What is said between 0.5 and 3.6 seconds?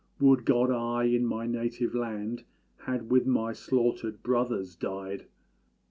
I in my native land Had with my